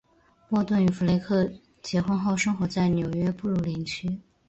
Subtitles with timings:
[0.49, 1.47] 波顿与弗雷克
[1.83, 4.19] 结婚后生活在纽约布鲁克林区。